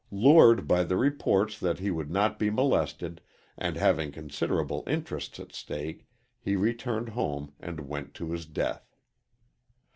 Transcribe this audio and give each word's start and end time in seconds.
Lured 0.09 0.67
by 0.67 0.83
the 0.83 0.97
reports 0.97 1.59
that 1.59 1.77
he 1.77 1.91
would 1.91 2.09
not 2.09 2.39
be 2.39 2.49
molested, 2.49 3.21
and 3.55 3.75
having 3.77 4.11
considerable 4.11 4.83
interests 4.87 5.39
at 5.39 5.53
stake, 5.53 6.07
he 6.39 6.55
returned 6.55 7.09
home 7.09 7.51
and 7.59 7.87
went 7.87 8.15
to 8.15 8.31
his 8.31 8.47
death. 8.47 8.95